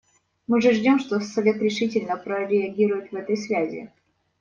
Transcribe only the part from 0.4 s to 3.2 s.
Мы ждем, что Совет решительно прореагирует в